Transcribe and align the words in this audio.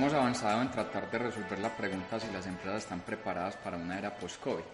Hemos 0.00 0.14
avanzado 0.14 0.62
en 0.62 0.70
tratar 0.70 1.10
de 1.10 1.18
resolver 1.18 1.58
la 1.58 1.76
pregunta 1.76 2.18
si 2.18 2.32
las 2.32 2.46
empresas 2.46 2.84
están 2.84 3.00
preparadas 3.00 3.56
para 3.56 3.76
una 3.76 3.98
era 3.98 4.16
post-COVID, 4.16 4.64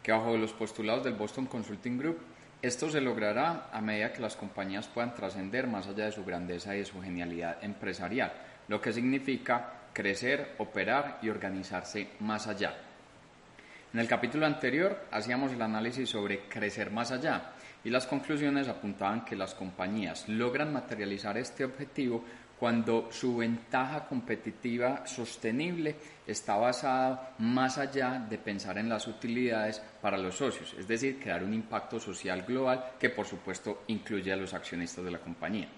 que 0.00 0.12
bajo 0.12 0.36
los 0.36 0.52
postulados 0.52 1.02
del 1.02 1.14
Boston 1.14 1.46
Consulting 1.46 1.98
Group, 1.98 2.20
esto 2.62 2.88
se 2.88 3.00
logrará 3.00 3.70
a 3.72 3.80
medida 3.80 4.12
que 4.12 4.22
las 4.22 4.36
compañías 4.36 4.86
puedan 4.86 5.16
trascender 5.16 5.66
más 5.66 5.88
allá 5.88 6.04
de 6.04 6.12
su 6.12 6.24
grandeza 6.24 6.76
y 6.76 6.78
de 6.78 6.84
su 6.84 7.02
genialidad 7.02 7.58
empresarial, 7.60 8.32
lo 8.68 8.80
que 8.80 8.92
significa 8.92 9.88
crecer, 9.92 10.54
operar 10.58 11.18
y 11.22 11.28
organizarse 11.28 12.10
más 12.20 12.46
allá. 12.46 12.72
En 13.92 13.98
el 13.98 14.06
capítulo 14.06 14.46
anterior 14.46 15.06
hacíamos 15.10 15.50
el 15.50 15.60
análisis 15.60 16.08
sobre 16.08 16.42
crecer 16.48 16.92
más 16.92 17.10
allá 17.10 17.50
y 17.82 17.90
las 17.90 18.06
conclusiones 18.06 18.68
apuntaban 18.68 19.24
que 19.24 19.34
las 19.34 19.56
compañías 19.56 20.28
logran 20.28 20.72
materializar 20.72 21.36
este 21.36 21.64
objetivo 21.64 22.22
cuando 22.58 23.08
su 23.12 23.36
ventaja 23.36 24.06
competitiva 24.06 25.06
sostenible 25.06 25.94
está 26.26 26.56
basada 26.56 27.34
más 27.38 27.78
allá 27.78 28.24
de 28.28 28.38
pensar 28.38 28.78
en 28.78 28.88
las 28.88 29.06
utilidades 29.06 29.80
para 30.02 30.18
los 30.18 30.36
socios, 30.36 30.74
es 30.78 30.88
decir, 30.88 31.20
crear 31.20 31.44
un 31.44 31.54
impacto 31.54 32.00
social 32.00 32.42
global 32.42 32.92
que 32.98 33.10
por 33.10 33.26
supuesto 33.26 33.84
incluye 33.86 34.32
a 34.32 34.36
los 34.36 34.54
accionistas 34.54 35.04
de 35.04 35.10
la 35.10 35.18
compañía. 35.18 35.68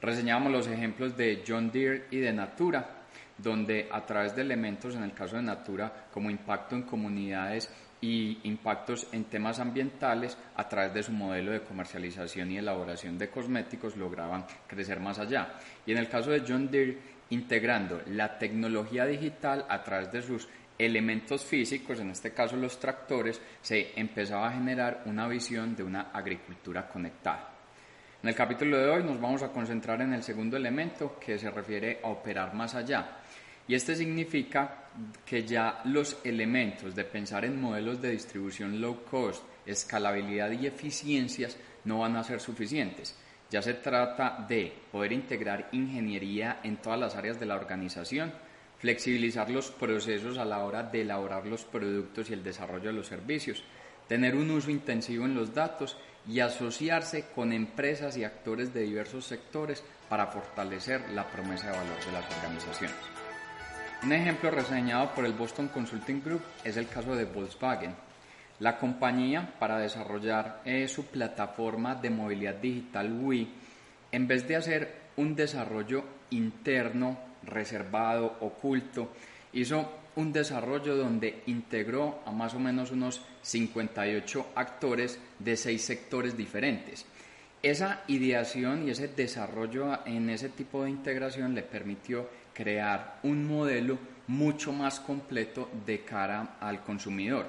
Reseñamos 0.00 0.52
los 0.52 0.66
ejemplos 0.66 1.16
de 1.16 1.42
John 1.46 1.70
Deere 1.70 2.06
y 2.10 2.18
de 2.18 2.32
Natura, 2.32 3.05
donde 3.38 3.88
a 3.90 4.04
través 4.04 4.34
de 4.34 4.42
elementos, 4.42 4.94
en 4.94 5.02
el 5.02 5.12
caso 5.12 5.36
de 5.36 5.42
Natura, 5.42 6.06
como 6.12 6.30
impacto 6.30 6.74
en 6.74 6.82
comunidades 6.82 7.70
y 8.00 8.40
impactos 8.44 9.08
en 9.12 9.24
temas 9.24 9.58
ambientales 9.58 10.36
a 10.54 10.68
través 10.68 10.94
de 10.94 11.02
su 11.02 11.12
modelo 11.12 11.52
de 11.52 11.62
comercialización 11.62 12.52
y 12.52 12.58
elaboración 12.58 13.18
de 13.18 13.30
cosméticos 13.30 13.96
lograban 13.96 14.44
crecer 14.66 15.00
más 15.00 15.18
allá. 15.18 15.54
Y 15.84 15.92
en 15.92 15.98
el 15.98 16.08
caso 16.08 16.30
de 16.30 16.44
John 16.46 16.70
Deere, 16.70 16.98
integrando 17.30 18.02
la 18.08 18.38
tecnología 18.38 19.04
digital 19.06 19.66
a 19.68 19.82
través 19.82 20.12
de 20.12 20.22
sus 20.22 20.48
elementos 20.78 21.44
físicos, 21.44 22.00
en 22.00 22.10
este 22.10 22.32
caso 22.32 22.56
los 22.56 22.78
tractores, 22.78 23.40
se 23.60 23.98
empezaba 23.98 24.48
a 24.48 24.52
generar 24.52 25.02
una 25.06 25.26
visión 25.26 25.74
de 25.74 25.82
una 25.82 26.10
agricultura 26.12 26.86
conectada. 26.86 27.52
En 28.22 28.28
el 28.28 28.34
capítulo 28.34 28.78
de 28.78 28.88
hoy 28.88 29.04
nos 29.04 29.20
vamos 29.20 29.42
a 29.42 29.52
concentrar 29.52 30.00
en 30.02 30.12
el 30.12 30.22
segundo 30.22 30.56
elemento 30.56 31.18
que 31.18 31.38
se 31.38 31.50
refiere 31.50 32.00
a 32.02 32.08
operar 32.08 32.54
más 32.54 32.74
allá. 32.74 33.18
Y 33.68 33.74
este 33.74 33.96
significa 33.96 34.84
que 35.24 35.44
ya 35.44 35.80
los 35.84 36.18
elementos 36.24 36.94
de 36.94 37.04
pensar 37.04 37.44
en 37.44 37.60
modelos 37.60 38.00
de 38.00 38.10
distribución 38.10 38.80
low 38.80 39.04
cost, 39.04 39.42
escalabilidad 39.66 40.52
y 40.52 40.66
eficiencias 40.66 41.56
no 41.84 42.00
van 42.00 42.16
a 42.16 42.24
ser 42.24 42.40
suficientes. 42.40 43.16
Ya 43.50 43.62
se 43.62 43.74
trata 43.74 44.44
de 44.48 44.72
poder 44.90 45.12
integrar 45.12 45.68
ingeniería 45.72 46.60
en 46.62 46.78
todas 46.78 46.98
las 46.98 47.14
áreas 47.16 47.38
de 47.38 47.46
la 47.46 47.56
organización, 47.56 48.32
flexibilizar 48.78 49.50
los 49.50 49.70
procesos 49.70 50.38
a 50.38 50.44
la 50.44 50.64
hora 50.64 50.82
de 50.82 51.02
elaborar 51.02 51.46
los 51.46 51.64
productos 51.64 52.30
y 52.30 52.32
el 52.32 52.42
desarrollo 52.42 52.88
de 52.88 52.92
los 52.96 53.06
servicios, 53.06 53.62
tener 54.08 54.34
un 54.34 54.50
uso 54.50 54.70
intensivo 54.70 55.24
en 55.24 55.34
los 55.34 55.54
datos 55.54 55.96
y 56.28 56.40
asociarse 56.40 57.26
con 57.34 57.52
empresas 57.52 58.16
y 58.16 58.24
actores 58.24 58.74
de 58.74 58.82
diversos 58.82 59.24
sectores 59.26 59.82
para 60.08 60.26
fortalecer 60.26 61.08
la 61.10 61.30
promesa 61.30 61.70
de 61.70 61.78
valor 61.78 62.04
de 62.04 62.12
las 62.12 62.36
organizaciones. 62.36 63.25
Un 64.02 64.12
ejemplo 64.12 64.50
reseñado 64.50 65.14
por 65.14 65.24
el 65.24 65.32
Boston 65.32 65.68
Consulting 65.68 66.22
Group 66.22 66.42
es 66.62 66.76
el 66.76 66.86
caso 66.86 67.16
de 67.16 67.24
Volkswagen. 67.24 67.94
La 68.60 68.78
compañía, 68.78 69.54
para 69.58 69.78
desarrollar 69.78 70.60
eh, 70.64 70.86
su 70.86 71.06
plataforma 71.06 71.94
de 71.94 72.10
movilidad 72.10 72.54
digital 72.54 73.12
Wii, 73.20 73.48
en 74.12 74.26
vez 74.26 74.46
de 74.46 74.56
hacer 74.56 74.94
un 75.16 75.34
desarrollo 75.34 76.04
interno, 76.30 77.18
reservado, 77.42 78.36
oculto, 78.40 79.12
hizo 79.52 79.92
un 80.16 80.32
desarrollo 80.32 80.96
donde 80.96 81.42
integró 81.46 82.20
a 82.24 82.30
más 82.32 82.54
o 82.54 82.58
menos 82.58 82.90
unos 82.90 83.22
58 83.42 84.46
actores 84.54 85.18
de 85.38 85.56
seis 85.56 85.84
sectores 85.84 86.36
diferentes. 86.36 87.06
Esa 87.62 88.02
ideación 88.06 88.86
y 88.86 88.90
ese 88.90 89.08
desarrollo 89.08 90.06
en 90.06 90.30
ese 90.30 90.50
tipo 90.50 90.84
de 90.84 90.90
integración 90.90 91.54
le 91.54 91.62
permitió 91.62 92.28
crear 92.56 93.18
un 93.22 93.46
modelo 93.46 93.98
mucho 94.28 94.72
más 94.72 94.98
completo 94.98 95.68
de 95.84 96.00
cara 96.00 96.56
al 96.60 96.82
consumidor. 96.82 97.46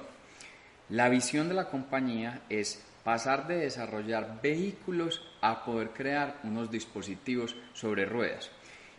La 0.90 1.10
visión 1.10 1.48
de 1.48 1.56
la 1.56 1.70
compañía 1.70 2.42
es 2.50 2.84
pasar 3.04 3.48
de 3.48 3.58
desarrollar 3.58 4.42
vehículos 4.44 5.22
a 5.42 5.64
poder 5.64 5.92
crear 5.92 6.40
unos 6.44 6.70
dispositivos 6.70 7.56
sobre 7.74 8.06
ruedas. 8.06 8.52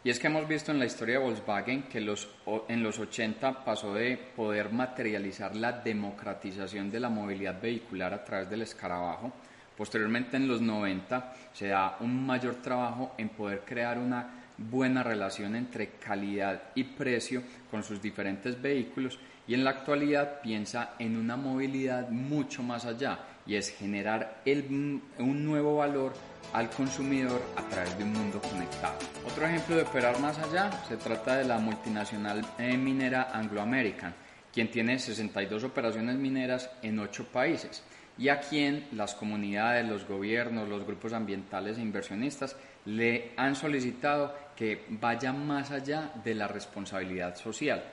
Y 0.02 0.10
es 0.10 0.18
que 0.18 0.28
hemos 0.28 0.48
visto 0.48 0.72
en 0.72 0.78
la 0.78 0.86
historia 0.86 1.18
de 1.18 1.24
Volkswagen 1.24 1.82
que 1.82 2.00
los, 2.00 2.28
en 2.68 2.82
los 2.82 2.98
80 2.98 3.64
pasó 3.64 3.92
de 3.94 4.16
poder 4.16 4.72
materializar 4.72 5.54
la 5.54 5.72
democratización 5.72 6.90
de 6.90 7.00
la 7.00 7.10
movilidad 7.10 7.60
vehicular 7.60 8.14
a 8.14 8.24
través 8.24 8.48
del 8.48 8.62
escarabajo. 8.62 9.32
Posteriormente 9.76 10.36
en 10.36 10.48
los 10.48 10.62
90 10.62 11.34
se 11.52 11.68
da 11.68 11.96
un 12.00 12.24
mayor 12.24 12.56
trabajo 12.56 13.14
en 13.18 13.28
poder 13.28 13.62
crear 13.66 13.98
una 13.98 14.47
buena 14.58 15.02
relación 15.02 15.54
entre 15.54 15.90
calidad 15.92 16.62
y 16.74 16.84
precio 16.84 17.42
con 17.70 17.82
sus 17.82 18.02
diferentes 18.02 18.60
vehículos 18.60 19.18
y 19.46 19.54
en 19.54 19.64
la 19.64 19.70
actualidad 19.70 20.40
piensa 20.42 20.94
en 20.98 21.16
una 21.16 21.36
movilidad 21.36 22.10
mucho 22.10 22.62
más 22.62 22.84
allá 22.84 23.20
y 23.46 23.54
es 23.54 23.70
generar 23.70 24.42
un 24.44 25.44
nuevo 25.44 25.76
valor 25.76 26.12
al 26.52 26.68
consumidor 26.70 27.40
a 27.56 27.62
través 27.62 27.96
de 27.96 28.04
un 28.04 28.12
mundo 28.12 28.40
conectado. 28.40 28.98
Otro 29.26 29.46
ejemplo 29.46 29.76
de 29.76 29.82
operar 29.82 30.20
más 30.20 30.38
allá 30.38 30.70
se 30.86 30.96
trata 30.96 31.36
de 31.36 31.44
la 31.44 31.58
multinacional 31.58 32.44
eh, 32.58 32.76
minera 32.76 33.30
Anglo 33.32 33.62
American, 33.62 34.14
quien 34.52 34.70
tiene 34.70 34.98
62 34.98 35.64
operaciones 35.64 36.16
mineras 36.16 36.70
en 36.82 36.98
8 36.98 37.28
países 37.32 37.82
y 38.18 38.28
a 38.28 38.40
quien 38.40 38.88
las 38.92 39.14
comunidades, 39.14 39.88
los 39.88 40.06
gobiernos, 40.06 40.68
los 40.68 40.84
grupos 40.84 41.12
ambientales 41.12 41.78
e 41.78 41.82
inversionistas 41.82 42.56
le 42.84 43.32
han 43.36 43.54
solicitado 43.54 44.34
que 44.56 44.84
vaya 44.88 45.32
más 45.32 45.70
allá 45.70 46.10
de 46.24 46.34
la 46.34 46.48
responsabilidad 46.48 47.36
social. 47.36 47.84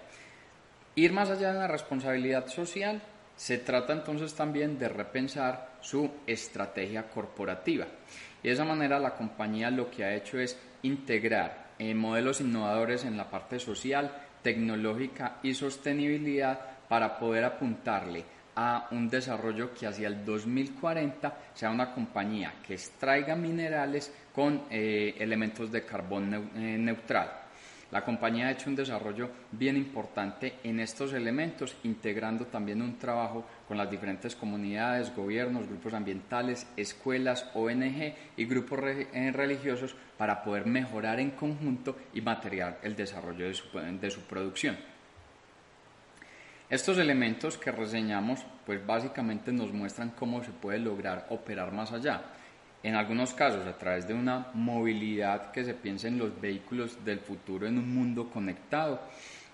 Ir 0.96 1.14
más 1.14 1.30
allá 1.30 1.54
de 1.54 1.60
la 1.60 1.68
responsabilidad 1.68 2.48
social 2.48 3.02
se 3.36 3.60
trata 3.60 3.94
entonces 3.94 4.34
también 4.34 4.80
de 4.80 4.90
repensar 4.90 5.76
su 5.82 6.10
estrategia 6.26 7.10
corporativa. 7.10 7.86
Y 8.42 8.48
de 8.48 8.54
esa 8.54 8.66
manera 8.66 9.00
la 9.00 9.14
compañía 9.14 9.70
lo 9.70 9.92
que 9.92 10.06
ha 10.06 10.16
hecho 10.16 10.40
es 10.40 10.58
integrar 10.84 11.74
eh, 11.78 11.94
modelos 11.94 12.42
innovadores 12.42 13.04
en 13.04 13.18
la 13.18 13.30
parte 13.30 13.60
social, 13.60 14.12
tecnológica 14.42 15.40
y 15.44 15.54
sostenibilidad 15.54 16.60
para 16.88 17.20
poder 17.20 17.44
apuntarle 17.44 18.24
a 18.56 18.88
un 18.92 19.10
desarrollo 19.10 19.74
que 19.74 19.88
hacia 19.88 20.08
el 20.08 20.24
2040 20.24 21.38
sea 21.54 21.70
una 21.70 21.94
compañía 21.94 22.56
que 22.66 22.74
extraiga 22.74 23.36
minerales 23.36 24.12
con 24.34 24.64
eh, 24.70 25.16
elementos 25.20 25.72
de 25.72 25.86
carbón 25.86 26.34
eh, 26.56 26.78
neutral. 26.78 27.42
La 27.92 28.04
compañía 28.04 28.48
ha 28.48 28.52
hecho 28.52 28.70
un 28.70 28.76
desarrollo 28.76 29.30
bien 29.52 29.78
importante 29.78 30.56
en 30.64 30.80
estos 30.80 31.14
elementos, 31.14 31.78
integrando 31.84 32.46
también 32.48 32.82
un 32.82 32.98
trabajo 32.98 33.46
con 33.68 33.78
las 33.78 33.90
diferentes 33.90 34.36
comunidades, 34.36 35.16
gobiernos, 35.16 35.68
grupos 35.68 35.94
ambientales, 35.94 36.68
escuelas, 36.76 37.50
ONG 37.54 38.16
y 38.36 38.46
grupos 38.46 38.80
eh, 38.84 39.32
religiosos 39.32 39.96
para 40.18 40.44
poder 40.44 40.66
mejorar 40.66 41.20
en 41.20 41.32
conjunto 41.32 41.96
y 42.14 42.22
material 42.22 42.80
el 42.82 42.96
desarrollo 42.96 43.46
de 43.46 44.12
su 44.12 44.22
producción. 44.22 44.95
Estos 46.68 46.98
elementos 46.98 47.60
que 47.60 47.72
reseñamos, 47.72 48.44
pues 48.66 48.84
básicamente 48.84 49.52
nos 49.52 49.72
muestran 49.72 50.10
cómo 50.18 50.44
se 50.44 50.50
puede 50.50 50.80
lograr 50.80 51.28
operar 51.30 51.72
más 51.72 51.92
allá. 51.92 52.24
En 52.82 52.96
algunos 52.96 53.36
casos, 53.36 53.68
a 53.68 53.78
través 53.78 54.08
de 54.08 54.16
una 54.16 54.48
movilidad 54.56 55.52
que 55.52 55.64
se 55.64 55.76
piense 55.76 56.08
en 56.08 56.18
los 56.18 56.42
vehículos 56.42 57.06
del 57.06 57.20
futuro 57.20 57.68
en 57.68 57.78
un 57.78 57.94
mundo 57.94 58.32
conectado, 58.32 59.00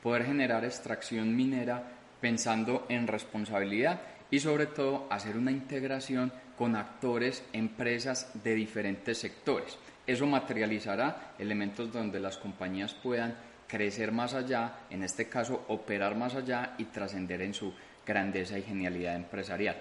poder 0.02 0.26
generar 0.26 0.64
extracción 0.64 1.36
minera 1.36 1.84
pensando 2.22 2.86
en 2.88 3.08
responsabilidad 3.08 4.00
y 4.30 4.40
sobre 4.40 4.68
todo 4.68 5.08
hacer 5.10 5.36
una 5.36 5.52
integración 5.52 6.32
con 6.58 6.78
actores, 6.78 7.44
empresas 7.52 8.32
de 8.42 8.56
diferentes 8.56 9.18
sectores. 9.18 9.78
Eso 10.08 10.26
materializará 10.28 11.34
elementos 11.38 11.92
donde 11.92 12.22
las 12.22 12.38
compañías 12.38 12.94
puedan 12.94 13.36
crecer 13.72 14.12
más 14.12 14.34
allá, 14.34 14.80
en 14.90 15.02
este 15.02 15.30
caso 15.30 15.64
operar 15.70 16.18
más 16.18 16.36
allá 16.36 16.76
y 16.78 16.86
trascender 16.86 17.42
en 17.42 17.54
su 17.54 17.74
grandeza 18.06 18.60
y 18.60 18.64
genialidad 18.64 19.16
empresarial. 19.16 19.78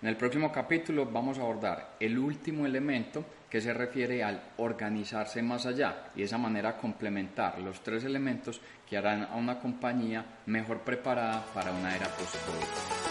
En 0.00 0.08
el 0.08 0.16
próximo 0.16 0.50
capítulo 0.50 1.04
vamos 1.04 1.38
a 1.38 1.42
abordar 1.42 1.96
el 2.00 2.18
último 2.18 2.64
elemento 2.64 3.26
que 3.50 3.60
se 3.60 3.74
refiere 3.74 4.24
al 4.24 4.40
organizarse 4.56 5.42
más 5.42 5.66
allá 5.66 6.10
y 6.14 6.20
de 6.20 6.24
esa 6.24 6.38
manera 6.38 6.78
complementar 6.78 7.58
los 7.58 7.82
tres 7.82 8.04
elementos 8.04 8.62
que 8.88 8.96
harán 8.96 9.24
a 9.24 9.36
una 9.36 9.58
compañía 9.58 10.24
mejor 10.46 10.80
preparada 10.80 11.44
para 11.52 11.72
una 11.72 11.94
era 11.94 12.06
post-COVID. 12.06 13.07